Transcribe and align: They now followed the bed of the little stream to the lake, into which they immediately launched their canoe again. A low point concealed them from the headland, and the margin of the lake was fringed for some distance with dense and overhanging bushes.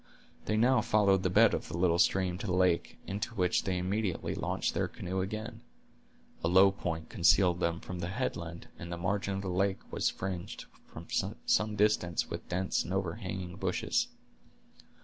They 0.45 0.57
now 0.57 0.81
followed 0.81 1.21
the 1.21 1.29
bed 1.29 1.53
of 1.53 1.67
the 1.67 1.77
little 1.77 1.99
stream 1.99 2.39
to 2.39 2.47
the 2.47 2.55
lake, 2.55 2.97
into 3.05 3.35
which 3.35 3.65
they 3.65 3.77
immediately 3.77 4.33
launched 4.33 4.73
their 4.73 4.87
canoe 4.87 5.21
again. 5.21 5.61
A 6.43 6.47
low 6.47 6.71
point 6.71 7.07
concealed 7.11 7.59
them 7.59 7.79
from 7.79 7.99
the 7.99 8.07
headland, 8.07 8.67
and 8.79 8.91
the 8.91 8.97
margin 8.97 9.35
of 9.35 9.41
the 9.43 9.47
lake 9.49 9.77
was 9.91 10.09
fringed 10.09 10.65
for 10.87 11.03
some 11.45 11.75
distance 11.75 12.31
with 12.31 12.49
dense 12.49 12.83
and 12.83 12.91
overhanging 12.91 13.57
bushes. 13.57 14.07